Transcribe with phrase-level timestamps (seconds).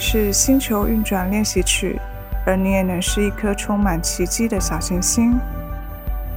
[0.00, 2.00] 是星球运转练习曲，
[2.46, 5.38] 而你也能是一颗充满奇迹的小行星。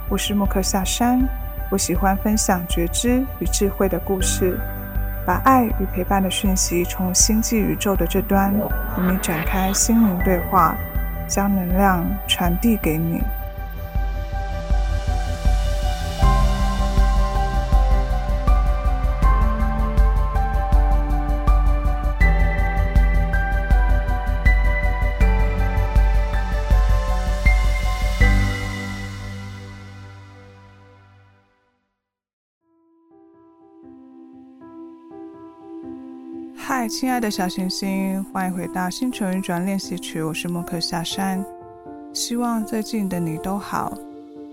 [0.09, 1.25] 我是木克夏山，
[1.71, 4.59] 我喜欢分享觉知与智慧的故事，
[5.25, 10.75] 把爱与陪伴的讯息从星际宇宙的这端与你展开心灵对话，
[11.25, 13.21] 将能量传递给你。
[36.83, 40.21] 嗨，亲爱的小行星，欢迎回到星球运转练习曲。
[40.21, 41.41] 我是莫克夏山，
[42.11, 43.97] 希望最近的你都好。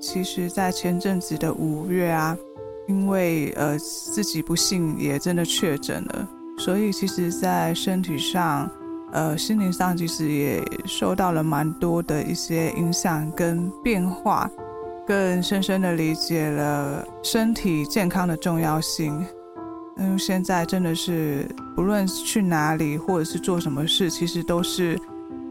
[0.00, 2.38] 其实，在前阵子的五月啊，
[2.86, 8.70] 因为呃自己不幸也真的确诊了，所以其实，在身体上、
[9.10, 14.48] 呃心灵上，其实也受到了蛮多的一些影响跟变化，
[15.04, 19.20] 更深深的理解了身体健康的重要性。
[20.00, 24.98] 因为现在真的是，不论去哪里或者是做什么事，其实都是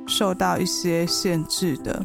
[0.07, 2.03] 受到一些限制的。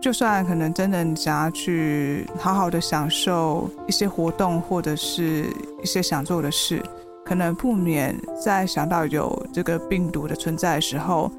[0.00, 5.44] 就算可能真的想要去好好的享受一些活动或者是
[5.82, 6.82] 一些想做的事，
[7.24, 11.30] 可能不免在想到有这个病毒的存在的时候，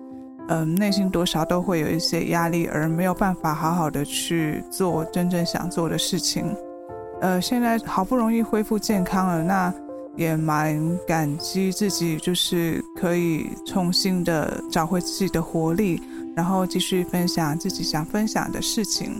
[0.47, 6.55] 嗯，内心多少都会有一些压力，而没有办法好好的去做真正想做的事情。
[7.19, 9.73] 呃，现在好不容易恢复健康了，那。
[10.15, 16.01] 也蛮感激自己，就是可以重新的找回自己的活力，
[16.35, 19.19] 然后继续分享自己想分享的事情。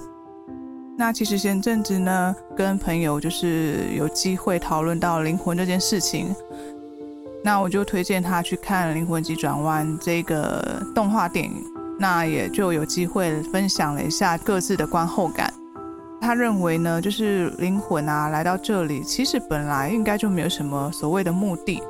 [0.98, 6.36] 那其实前阵子呢，跟朋友就是有机会讨论到灵魂这件事情，
[7.44, 11.64] 那我就推荐他去看《灵魂急转弯》这个动画电影，
[11.98, 15.51] 那也就有机会分享了一下各自的观后感。
[16.22, 21.82] 他认为呢，就是灵魂啊，来到这里，其实本来应该就没有什么所谓的目的，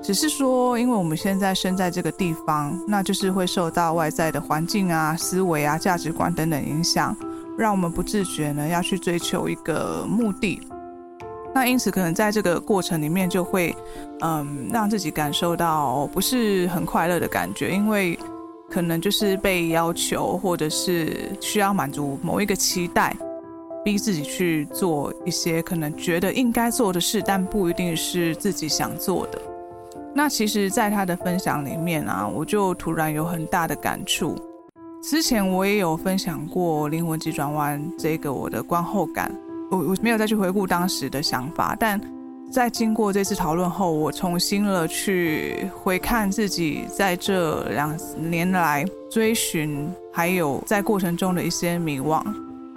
[0.00, 7.14] 只是说，因为我们现在身在这个地方，那就是会受到外在的环境啊、思维啊、价值观等等影响，
[7.58, 10.60] 让我们不自觉呢要去追求一个目的。
[11.52, 13.74] 那因此，可能在这个过程里面，就会
[14.20, 18.18] 嗯让自己感受到不是很快乐的感觉，因为
[18.70, 23.16] 可能就是被要求，或者是需要满足某一个期待。
[23.86, 29.40] 逼自己去做一些可能觉得应该做的事，但不一定是自己想做的。
[30.12, 34.34] 那其实，在他的分享里面啊，我就突然有很大的感触。
[35.00, 39.30] 之前我也有分享过《灵魂急转弯》这个我的观后感，
[39.70, 42.00] 我我没有再去回顾当时的想法，但
[42.50, 52.20] 在经过这次讨论后，我重新了去回看自己在这两年来追寻，还有在过程中的一些迷惘。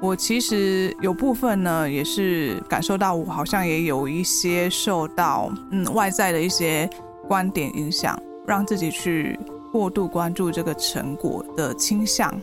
[0.02, 6.90] 我其实有部分呢，也是感受到我好像也有一些受到嗯外在的一些
[7.28, 8.18] 观点影响，
[8.48, 9.38] 让自己去
[9.74, 12.34] 过度关注这个成果的倾向。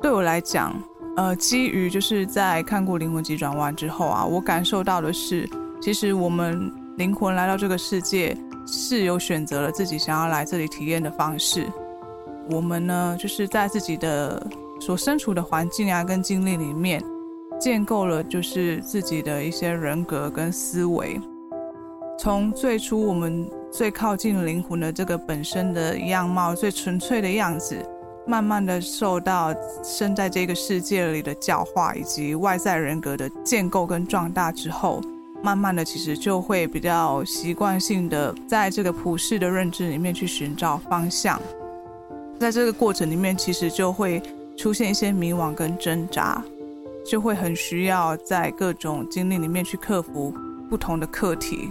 [0.00, 0.72] 对我来讲，
[1.16, 5.48] 呃，基于就是在看过《灵魂急转弯》之后啊，我感受到的是，
[5.80, 11.66] 其实我们灵魂来到这个世界是有选择了自己想要来这里体验的方式。
[12.48, 14.40] 我们呢，就是在自己的。
[14.84, 17.00] 所身处的环境啊，跟经历里面，
[17.60, 21.20] 建构了就是自己的一些人格跟思维。
[22.18, 27.80] 从最初我们最靠近灵魂的这个本身的样貌，最纯粹的样子，
[28.26, 29.54] 慢慢的受到
[29.84, 35.00] 生在这个世界里的教化，以及外在人格的建构跟壮大之后，
[35.44, 41.40] 慢慢的其实就会比较习惯性的在这个普世的认知里面去寻找方向。
[42.40, 44.20] 在这个过程里面，其实就会。
[44.56, 46.42] 出现一些迷惘跟挣扎，
[47.04, 50.32] 就会很需要在各种经历里面去克服
[50.68, 51.70] 不同的课题，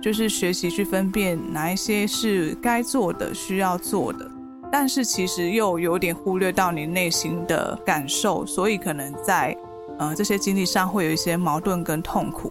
[0.00, 4.30] 就是学习去分辨哪一些是该做的、需要做的，
[4.72, 9.56] 但是其实又有点忽略到你内心的感受，所以可能在
[9.98, 12.50] 呃这些经历上会有一些矛盾跟痛苦，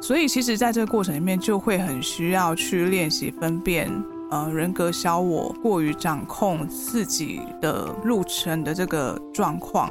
[0.00, 3.90] 所以其实在这个过程里面就会很需要去练习分辨。
[4.30, 9.88] 呃，人格小我过于掌控自己的路程的这个状况，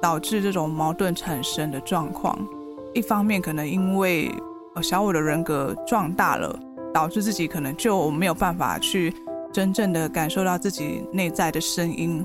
[0.00, 2.38] 导致这种矛盾产生的状况。
[2.92, 4.30] 一方面，可能因为
[4.76, 6.56] 呃小我的人格壮大了，
[6.92, 9.12] 导致自己可能就没有办法去
[9.52, 12.24] 真正的感受到自己内在的声音。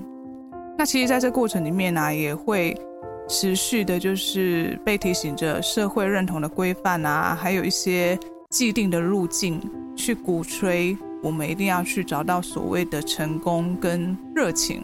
[0.78, 2.80] 那其实，在这过程里面呢、也会
[3.28, 8.20] 持续的，就是被提醒着社会认同的规范啊，还有一些
[8.50, 9.60] 既定的路径，
[9.96, 10.96] 去鼓吹。
[11.22, 14.84] 我们一定要去找到所谓的成功跟热情。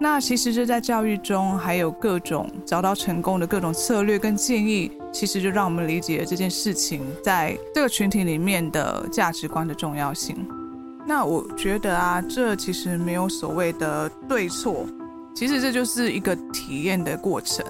[0.00, 10.36] 那其实这在教育中还有各种找到成功的各种策略跟建议，其实就让我们理解了这件事情在这个群体里面的价值观的重要性。
[11.04, 14.86] 那我觉得啊，这其实没有所谓的对错，
[15.34, 17.64] 其实这就是一个体验的过程。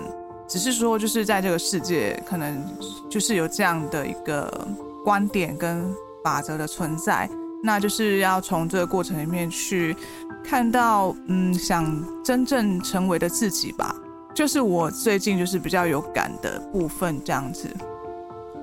[0.47, 2.62] 只是说，就是在这个世界，可能
[3.09, 4.69] 就是有这样的一个
[5.05, 5.85] 观点跟
[6.25, 7.29] 法则的存在，
[7.63, 9.97] 那就是要从这个过程里面去
[10.45, 11.85] 看到，嗯，想
[12.25, 13.95] 真正成为的自己吧。
[14.35, 17.69] 就是我最近就是比较有感的部分，这样子。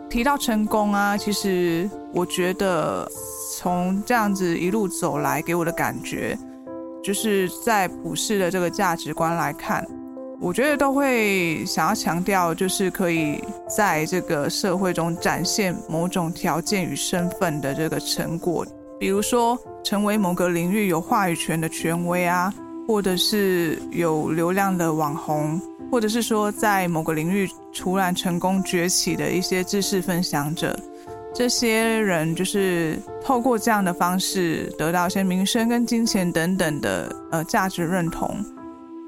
[0.10, 3.06] 提到成功啊，其实我觉得
[3.58, 6.38] 从这样子一路走来，给我的感觉，
[7.04, 9.86] 就是在普世的这个价值观来看。
[10.40, 18.66] 我觉得都会想要强调，就是可以在这个社会中展现某种条件与身份的这个成果，
[19.06, 22.52] 比如说成为某个领域有话语权的权威啊，
[22.88, 25.62] 或者是有流量的网红，
[25.92, 30.75] 或者是说在某个领域突然成功崛起的一些知识分享者，
[31.36, 38.44] 这些人就是透过这样的方式得到一些名声跟金钱等等的呃价值认同。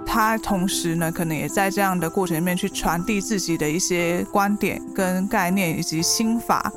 [0.06, 6.72] 他同时呢，可能也在这样的过程里面去传递自己的一些观点跟概念以及心法。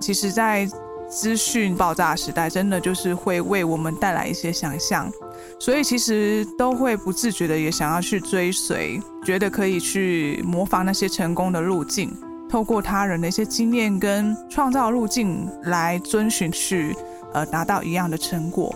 [0.00, 0.68] 其实，在
[1.10, 5.10] 资讯爆炸时代，真的就是会为我们带来一些想象，
[5.58, 12.10] 所以其实都会不自觉的也想要去追随，觉得可以去模仿那些成功的路径，
[12.48, 16.94] 透过他人的一些经验跟创造路径来遵循去，
[17.32, 18.74] 呃，达到一样的成果。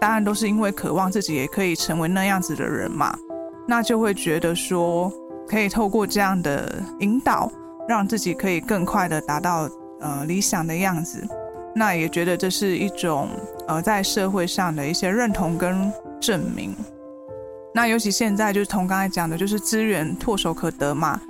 [0.00, 3.14] 当然，都是因为渴望自己也可以成为那样子的人嘛。
[3.66, 5.12] 那就会觉得说，
[5.46, 7.50] 可以透过这样的引导，
[7.86, 9.68] 让自己可以更快的达到
[10.00, 11.28] 呃理想的样子。
[11.74, 13.28] 那也觉得这是一种
[13.66, 16.74] 呃在社会上的一些认同跟证明。
[17.74, 21.20] 那尤其现在就是同刚才讲的，就是资源唾手可得嘛，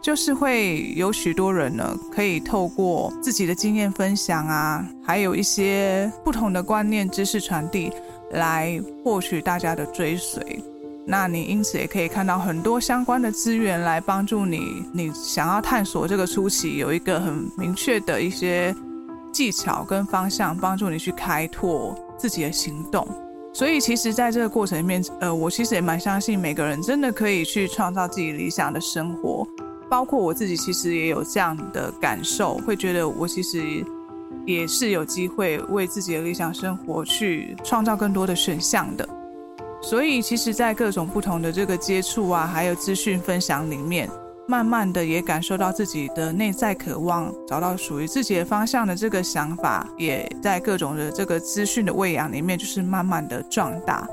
[0.00, 7.92] 就是会有许多人呢，可以透过自己的经验分享啊，还有一些不同的观念、知识传递，
[8.30, 10.62] 来获取大家的追随。
[11.04, 18.74] 那你因此也可以看到很多相关的资源来帮助你，你想要探索这个初期有一个很明确的一些
[19.38, 23.06] 技巧跟方向，帮助你去开拓自己的行动。
[23.54, 29.46] 所以其实在这个过程里面，呃，我其实也蛮相信每个人真的可以去创造自己理想的生活，
[29.88, 33.62] 包括我自己其实也有这样的感受，会觉得我其实
[34.44, 39.08] 也是有机会为自己的理想生活去创造更多的选项的。
[39.80, 44.10] 所以，其实，在各种不同的这个接触啊，还有资讯分享里面，
[44.48, 54.08] 慢慢的也感受到自己的内在渴望，找到属于自己的方向的这个想法，也在各种的这个资讯的喂养里面，就是慢慢的壮大。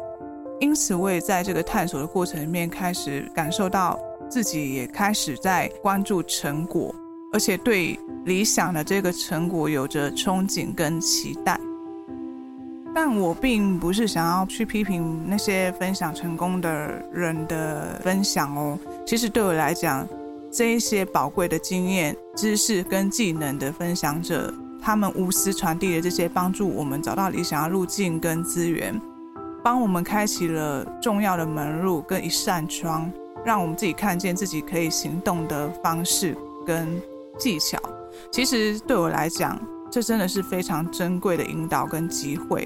[0.59, 3.97] 因此，我也在这个探索的过程里面，开始感受到
[4.29, 6.93] 自己也开始在关注成果，
[7.31, 11.57] 而且对理想的这个成果有着憧憬跟期待。
[12.93, 18.77] 但我并不是想要去批评那些分享成功的人的分享哦。
[19.05, 20.07] 其实对我来讲，
[20.55, 28.97] 这一些宝贵的经验、知识跟技能的分享者，他们无私传递的这些帮助我们找到理想的路径跟资源，
[29.61, 33.11] 帮我们开启了重要的门路跟一扇窗，
[33.43, 36.33] 让我们自己看见自己可以行动的方式
[36.65, 36.87] 跟
[37.37, 37.77] 技巧。
[38.31, 39.59] 其实对我来讲，
[39.91, 42.65] 这真的是非常珍贵的引导跟机会。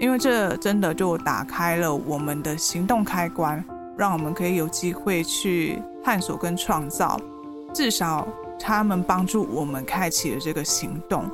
[0.00, 3.64] 因为这真的就打开了我们的行动开关，
[3.96, 7.20] 让我们可以有机会去探索跟创造。
[7.74, 8.26] 至少
[8.58, 11.30] 他们帮助我们开启了这个行动。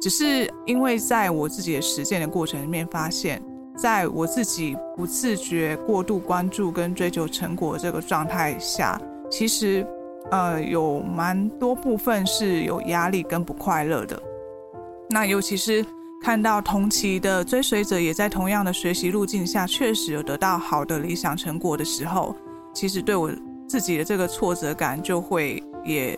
[0.00, 3.42] 只是因为在我自己的实践的过程里面，发现
[3.76, 8.96] 在我自己不自觉过度关注跟追求成果这个状态下，
[9.28, 9.84] 其实
[10.30, 14.22] 呃有蛮多部分是有压力跟不快乐的。
[15.10, 15.84] 那尤其是。
[16.22, 22.34] 看到同期的追随者也在同样的学习路径下，确实有得到好的理想成果的时候，
[22.72, 23.30] 其实对我
[23.74, 26.16] 自己的这个挫折感就会也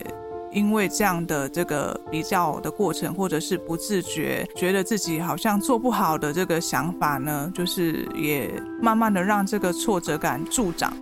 [0.51, 8.47] 因为这样的这个比较的过程，或者是不自觉觉得自己好像做不好的这个想法呢，就是也
[8.79, 10.93] 慢慢的让这个挫折感助长。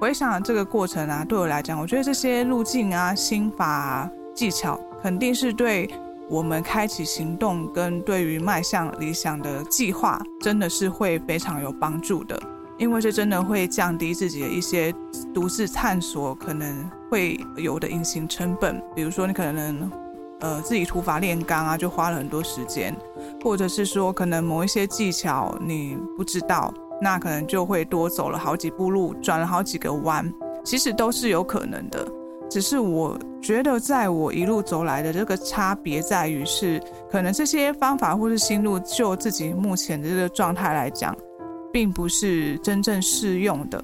[0.00, 5.90] 回想这个过程啊，对我来讲，我觉得这些路径啊、心法、技巧，肯定是对。
[6.30, 12.40] 我们开启行动跟对于迈向理想的计划，真的是会非常有帮助的，
[12.78, 14.92] 因为这真的会降低自己的一些
[15.32, 18.82] 独自探索可能会有的隐形成本。
[18.94, 19.90] 比如说，你可能
[20.40, 22.96] 呃自己土法炼钢啊，就花了很多时间，
[23.42, 30.32] 或者是说可能某一些技巧你不知道，那可能就会多走了好几步路，转了好几个弯，
[30.64, 32.06] 其实都是有可能的。
[32.50, 36.78] 只是我觉得，在我一路走来的这个差别在于是，
[37.10, 41.16] 可能这些方法或是心路，就自己目前的这个状态来讲，
[41.72, 43.82] 并不是真正适用的。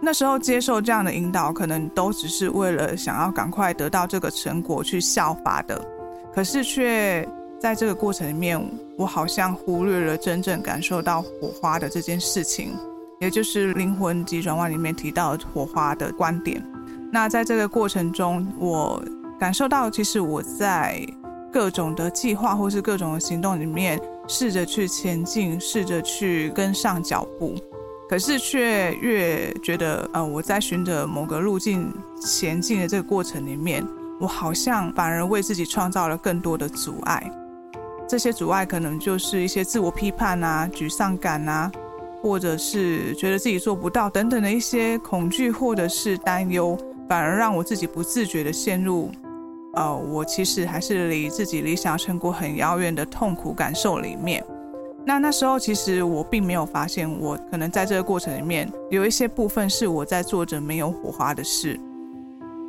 [0.00, 5.82] 那时候接受这样的引导，可能都只是为了想要赶快得到这个成果去效法的，
[6.34, 7.26] 可是却
[7.58, 8.60] 在这个过程里面，
[8.98, 12.74] 我好像忽略了真正感受到火花的这件事情，
[13.20, 16.62] 也就是灵魂急转弯里面提到火花的观点。
[17.10, 19.02] 那在这个过程中，我
[19.40, 21.00] 感受到，其实我在
[21.50, 27.54] 各种的计划或是各种的行动里面，试着去前进，试着去跟上脚步，
[28.08, 33.86] 可是却越觉得，呃，我在循着某个路径前进的这个过程里面，
[34.20, 37.30] 我好像反而为自己创造了更多的阻碍。
[38.08, 41.70] 这些阻碍可能就是一些自我批判啊、沮丧感啊，
[42.22, 46.78] 或者是觉得自己做不到等等的一些恐惧或者是担忧。
[47.08, 49.12] 反而让我自己不自觉地陷入，
[49.76, 54.44] 呃，我其实还是离自己理想成果很遥远的痛苦感受里面。
[55.04, 61.78] 那那时候其实我并没有发现，我可能在这个过程里面有一些部分是我在做着没有火花的事。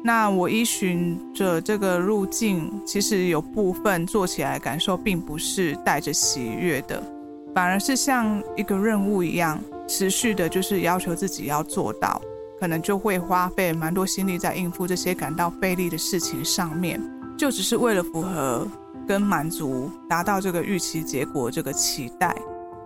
[0.04, 7.02] 那我依循着这个路径，其实有部分做起来感受并不是带着喜悦的，
[7.56, 12.22] 反而是像一个任务一样，持续的就是要求自己要做到。
[12.60, 17.02] 可能就会花费蛮多心力在应付这些感到费力的事情上面，
[17.38, 18.68] 就只是为了符合
[19.08, 22.36] 跟满足，达到这个预期结果这个期待。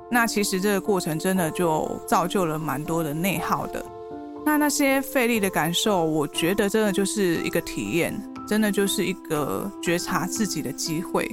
[0.10, 3.86] 那其实这个过程真的就造就了蛮多的内耗的。
[4.46, 8.14] 那那些费力的感受，我觉得真的就是一个体验，
[8.48, 11.32] 真的就是一个觉察自己的机会。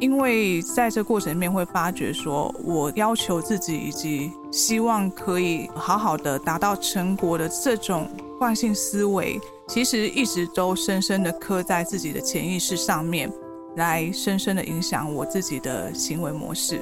[0.00, 8.08] 因为在这过程里面会发觉，说我要求自己以及希望可以好好的达到成果的这种
[8.38, 13.32] 惯性思维，其实一直都深深的刻在自己的潜意识上面，
[13.76, 16.80] 来深深的影响我自己的行为模式。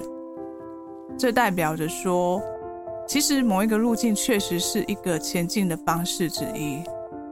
[1.19, 2.41] 这代表着说，
[3.07, 6.83] 其实某一个路径确实是一个前进的方式之一。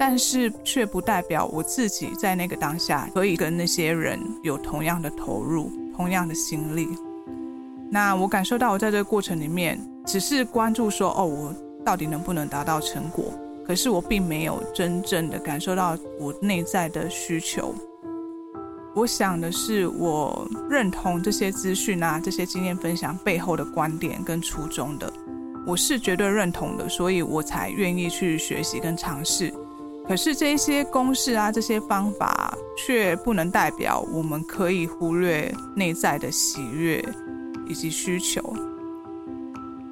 [0.01, 6.89] 但是却不代表我自己在那个当下可以跟那些人有同样的投入、同样的心力。
[7.91, 11.55] 那我感受到我在这个过程里面，只是关注说，哦，我
[11.85, 13.27] 到底能不能达到成果？
[13.67, 17.75] 可是我并没有真正的感受到我内在的需求。
[18.95, 25.13] 我想的是，我认同这些资讯啊，这些经验分享背后的观点跟初衷的，
[25.67, 29.53] 我是绝对认同的，所以我才愿意去学习跟尝试。
[30.09, 37.05] 可是这些公式啊，这些方法却不能代表我们可以忽略内在的喜悦
[37.69, 38.43] 以及需求。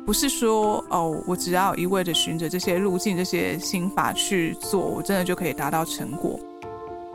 [0.05, 6.41] 不是说哦，我只要一味的循着这些路径、这些心法去做，我真的就可以达到成果。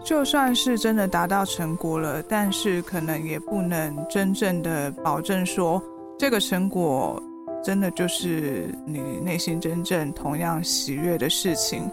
[0.03, 5.81] 就算是真的达到成果了，但是可能也不能真正的保证说，
[6.19, 7.21] 这个成果
[7.63, 11.89] 真的就是你内心真正同样喜悦的事情。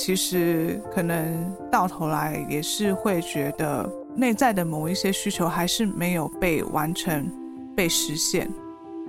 [0.00, 7.30] 其实可能到头来也是会觉得内在的某一些需求还是没有被完成、
[7.76, 8.50] 被实现，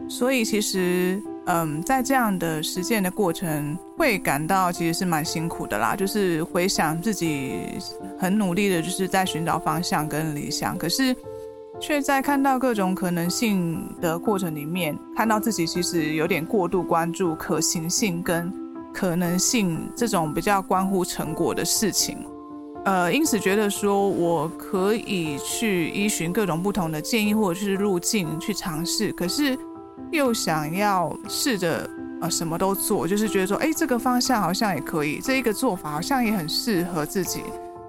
[0.10, 5.95] 所以其实嗯，在这样的实践的过程，会感到其实是蛮辛苦的啦。
[5.95, 7.53] 就是回想自己
[8.19, 11.15] 很努力的，就是在寻找方向跟理想，可是
[11.79, 18.61] 却在看到各种可能性的过程里面，看到自己其实有点过度关注可行性跟。
[18.93, 22.17] 可能性这种比较关乎成果的事情，
[22.86, 29.57] 呃，因此觉得说我可以去依循各种不同的建议或者是路径去尝试，可是
[30.12, 31.89] 又想要试着
[32.21, 37.43] 呃什么都做，就是觉得说，哎，这个方向好像也可以，这一个做法好像也很适合自己，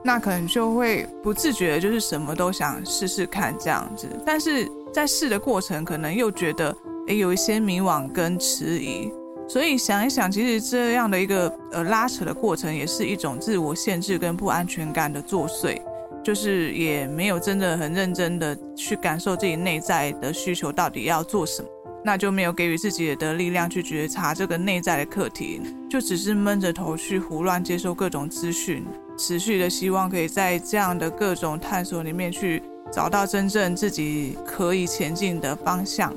[0.04, 6.76] 那可能就会不自觉的就是什么都想试试看这样子，但是在试的过程，可能又觉得，
[7.08, 9.10] 哎，有一些迷惘跟迟疑。
[9.52, 15.78] 所以想一想，其实这样的一个呃拉扯的过程，也是一种自我限制跟不安全感的作祟，
[16.24, 21.68] 就是也没有真的很认真的去感受自己内在的需求到底要做什么，
[22.02, 28.82] 那就没有给予自己的力量去觉察这个内在的课题，就只是闷着头去胡乱接受各种资讯，
[29.18, 36.10] 持续的希望可以在这样的各种探索里面去找到真正自己可以前进的方向。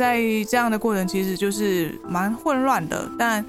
[0.00, 3.06] 在这样的过程，其实就是蛮混乱的。
[3.18, 3.44] 但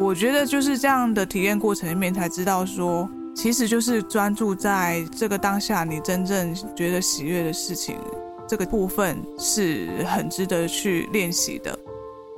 [0.00, 7.98] 我觉得就是这样的体验过程里面，才知道说，其实就是专注在这个当下，你真正觉得喜悦的事情，
[8.48, 11.78] 这个部分是很值得去练习的。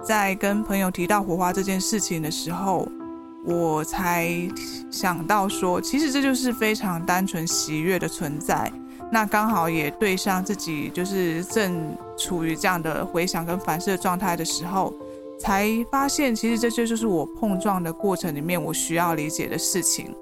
[0.02, 2.88] 在跟朋友提到火花这件事情的时候，
[3.44, 4.28] 我才
[4.90, 8.72] 想到说，其实这就是非常单纯喜悦的存在。
[9.10, 14.92] 那刚好也对上自己，就是正处于这样的回想跟反射状态的时候，
[15.38, 20.12] 才发现其实这些就是我碰撞的过程里面我需要理解的事情。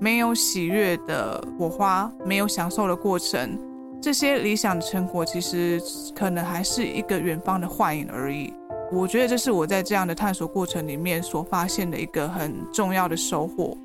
[0.00, 3.56] 没有喜悦的火花，没有享受的过程，
[4.02, 5.80] 这些理想的成果其实
[6.14, 8.52] 可能还是一个远方的幻影而已。
[8.92, 13.78] 我觉得这是我在这样的探索过程里面所发现的一个很重要的收获。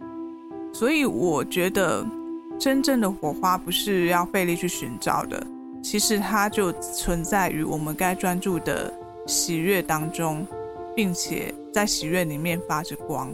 [0.74, 2.03] 所以我觉得。
[2.62, 5.44] 真正的火花不是要费力去寻找的，
[5.82, 8.94] 其实它就存在于我们该专注的
[9.25, 10.46] 喜悦当中，
[10.96, 13.34] 并且在喜悦里面发着光。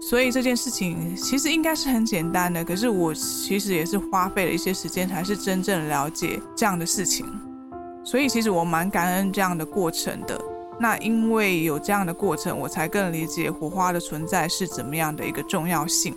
[0.00, 7.26] 所以这件事情其实应该是很简单的，可是我其实也是花费了一些时间，才是真正了解这样的事情。
[8.02, 10.40] 所以其实我蛮感恩这样的过程的。
[10.80, 16.14] 那因为有这样的过程，我才更理解火花的存在是怎么样的一个重要性。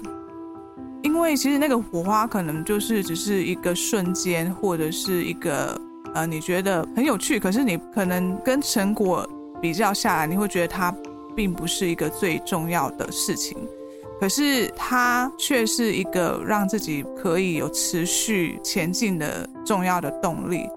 [1.05, 5.79] 因为其实那个火花可能就是只是一个瞬间，或者是一个
[6.15, 9.23] 呃，你觉得很有趣，可是你可能跟成果
[9.61, 10.91] 比较下来，你会觉得它
[11.35, 13.55] 并不是一个最重要的事情，
[14.19, 20.67] 可是它却是一个让自己可以有持续前进的重要的动力，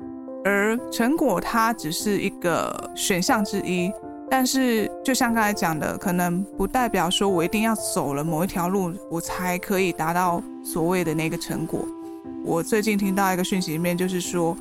[0.44, 3.90] 而成果它只是一个选项之一。
[4.30, 11.80] 但是，就像刚才讲的，可能不代表说我一定要走了某一条路，我才可以达到所谓的那个成果。
[12.44, 14.54] 我最近听到一个讯息里面，就是说，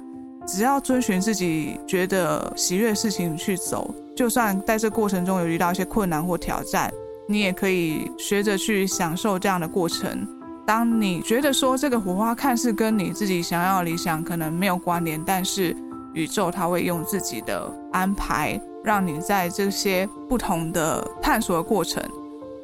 [0.47, 6.91] 只要遵循自己觉得喜悦的事情去走，就算在这过程中有遇到一些困难或挑战，
[7.27, 10.25] 你也可以学着去享受这样的过程。
[10.65, 15.75] 当你觉得说这个火花看似跟你自己想要的理想可能没有关联，但是
[16.13, 18.59] 宇宙它会用自己的安排。
[18.87, 22.01] 让你在这些不同的探索的过程，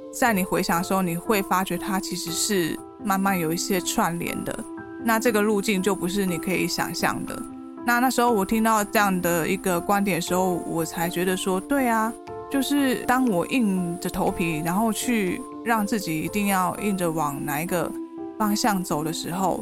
[0.09, 4.57] 在你回想的时候，你会发觉它其实是慢慢有一些串联的。
[5.03, 7.37] 那这个路径就不是你可以想象的。
[7.85, 12.11] 那那时候我听到这样的一个观点的时候，我才觉得说，对啊，
[12.49, 17.91] 就是当我硬着头皮，然后去让自己一定要硬着往哪一个
[18.39, 19.61] 方向走的时候，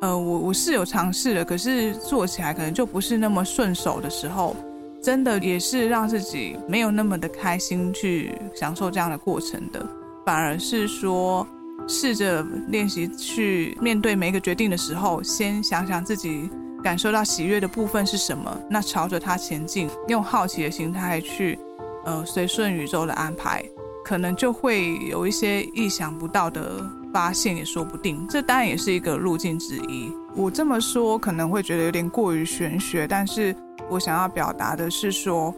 [0.00, 4.56] 呃，我我是有尝试的，可是做起来可能就不是那么顺手的时候。
[5.04, 9.86] 真的也是让自己没有那么的开心去享受这样的过程的，
[10.24, 11.46] 反而是说
[11.86, 16.48] 试着练习去面对每一个决定的时候，先想想自己
[16.82, 21.58] 感受到喜悦的部分是什么，那朝着它前进，用好奇的心态去，
[22.06, 23.62] 呃，随顺宇宙的安排，
[24.06, 28.26] 可能就会有一些意想不到的发现，也说不定。
[28.26, 30.10] 这当然也是一个路径之一。
[30.34, 33.54] 我这么说可能会觉得有点过于玄学，但是。
[33.90, 35.54] 我想要表达的是说，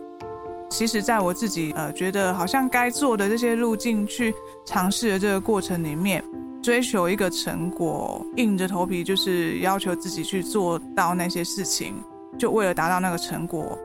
[0.69, 4.35] 其实在我自己呃觉得好像该做的这些路径去
[4.65, 6.23] 尝试的这个过程里面，
[6.63, 11.95] 追求一个成果，硬着头皮就是要求自己去做到那些事情，
[12.37, 13.79] 就为了达到那个成果。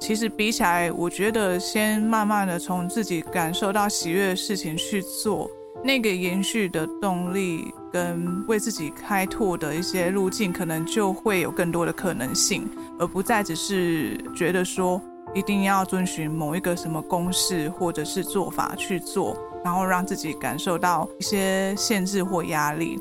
[0.00, 5.48] 其实比起来，我觉得先慢慢的从自己感受到喜悦的事情去做，
[5.84, 12.68] 那个延续的动力跟为自己开拓的一些路径，可能就会有更多的可能性。
[13.02, 15.02] 而不再只是觉得说
[15.34, 22.96] 一定要遵循某一个什么公式或者是做法去做，然后让自己感受到一些限制或压力。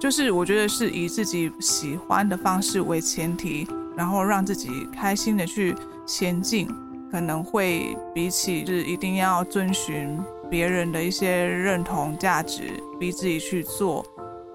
[0.00, 5.74] 就是我觉得是以自己喜欢的方式为前提，然后让自己开心的去
[6.06, 6.66] 前进，
[7.12, 12.62] 可能会比起是一定要遵循别人的一些认同价值，
[12.98, 14.02] 逼自己去做。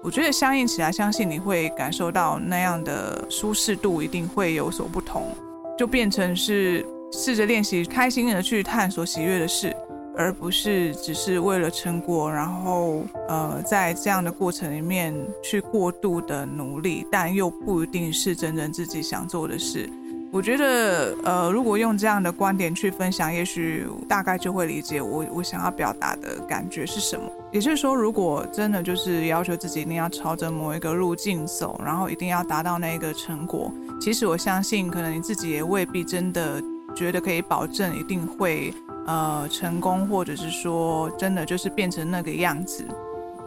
[0.02, 5.34] 我觉得相应起来，相信你会感受到那样的舒适度一定会有所不同，
[5.78, 9.76] 就变成是试着练习开心的去探索喜悦的事，
[10.16, 19.86] 而不是只是为了成果，然后呃在这样的过程里面去过度的努力，但又不一定是真正自己想做的事。
[20.32, 27.28] 我觉得，呃，如果用这样的观点去分享，也许大概就会理解我我想要表达的感觉是什么。
[27.50, 36.62] 也就是说，如果真的就是要求自己一定要朝着某一个路径走，然后一定要达到那个成果，其实我相信，可能你自己也未必真的
[36.94, 38.72] 觉得可以保证一定会
[39.06, 42.86] 呃成功，或者是说真的就是变成那个样子。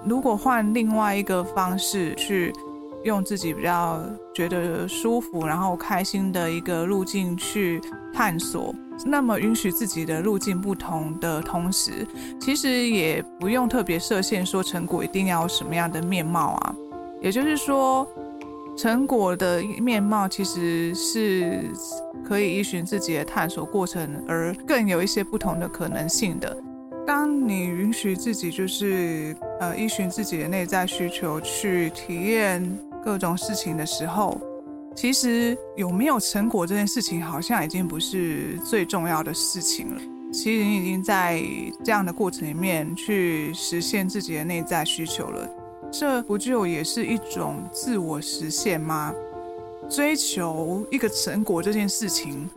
[0.05, 2.53] 如果换另外一个方式去。
[3.03, 4.01] 用自己比较
[4.33, 7.81] 觉得舒服，然后开心的一个路径去
[8.13, 8.73] 探索，
[9.05, 12.07] 那么允许自己的路径不同的同时，
[12.39, 16.75] 其实也不用特别设限，说成果一定要什么样的面貌啊。
[17.21, 18.07] 也就是说，
[18.77, 21.69] 成果的面貌其实是
[22.25, 26.57] 可以依循自己的探索过程，而更有一些不同的可能性的。
[27.05, 32.63] 当你允许自己就是呃依循自己的内在需求去体验
[33.03, 34.39] 各种事情的时候，
[34.95, 40.01] 其实有没有成果这件事情好像已经不是最重要的事情了。
[40.31, 41.43] 其实你已经在
[41.83, 45.47] 这样的过程里面去实现自己的内在需求了，
[45.91, 49.13] 这不就也是一种自我实现吗？
[49.89, 52.49] 追求一个成果这件事情，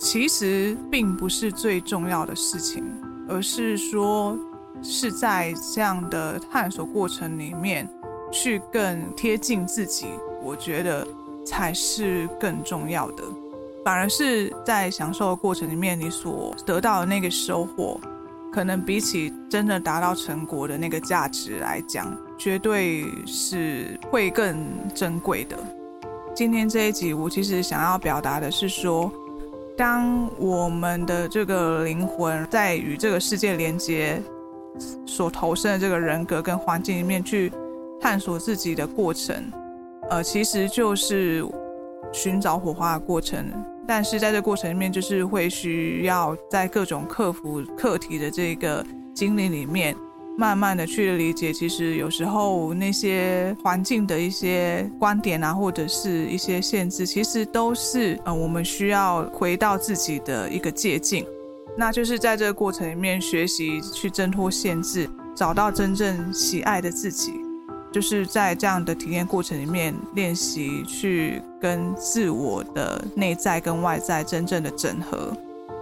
[0.00, 2.82] 其实并不是最重要的事情，
[3.28, 4.38] 而是说
[4.80, 7.86] 是在这样的探索过程里面
[8.30, 10.06] 去更贴近自己。
[10.42, 11.06] 我觉得。
[11.48, 13.24] 才是更重要的，
[13.82, 17.98] 反而是在享受的过程里面，你所得到的那个收获，
[18.52, 24.62] 可能比起真的达到成果的那个价值来讲，绝对是会更
[24.94, 25.56] 珍贵的。
[26.34, 29.10] 今天这一集，我其实想要表达的是说，
[29.74, 34.22] 当我们的这个灵魂在与这个世界连接
[35.06, 37.50] 所投身的这个人格跟环境里面去
[38.00, 39.36] 探索自己的过程。
[40.10, 41.44] 呃，其实就是
[42.12, 43.44] 寻找火花的过程，
[43.86, 48.84] 但是在这过程里面，就是会需要在各种克服课题的这个
[49.14, 49.94] 经历里面，
[50.38, 61.26] 慢慢的去理解，其实有时候那些环境的一些观点啊，或者是一些限制，其实都是呃我们需要回到自己的一个界境，
[61.76, 67.34] 那就是在这个过程里面学习去挣脱限制，找到真正喜爱的自己。
[67.92, 75.36] 就是在这样的体验过程里面练习去跟自我的内在跟外在真正的整合。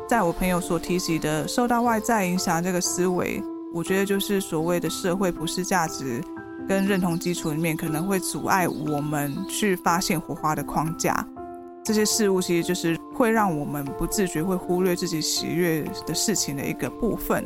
[0.09, 3.43] 在我朋友所提及的受到外在影响这个思维，
[3.75, 6.23] 我觉得就是所谓的社会普世价值
[6.69, 11.27] 跟认同基础里面可能会阻碍我们去发现火花的框架。
[11.85, 17.45] 这些事物其实就是会让我们不自觉会忽略自己喜悦的事情的一个部分。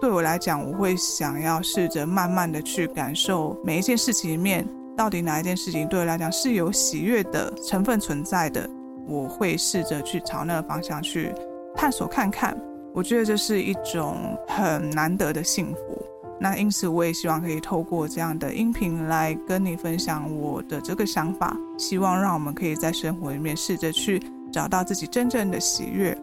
[0.00, 8.68] 对我来讲，我会想要试着慢慢的去感受每一件事情里面，到底哪一件事情对我来讲是有喜悦的成分存在的。
[9.06, 11.32] 我会试着去朝那个方向去
[11.74, 12.56] 探索看看。
[12.94, 16.06] 我觉得这是一种很难得的幸福。
[16.40, 24.20] 那因此，我也希望可以透过这样的音频来跟你分享我的这个想法，希望让我们可以在生活里面试着去
[24.52, 26.16] 找到自己真正的喜悦。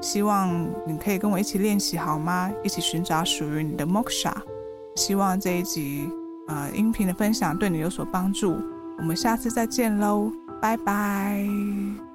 [0.00, 2.50] 希望你可以跟我一起练习好吗？
[2.62, 4.32] 一起寻找属于你的 Moksha。
[4.96, 6.08] 希望这一集
[6.48, 8.56] 呃音频的分享对你有所帮助。
[8.98, 12.07] 我们下次再见喽，拜拜。